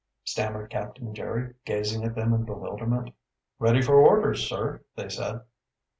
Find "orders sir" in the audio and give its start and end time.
4.03-4.81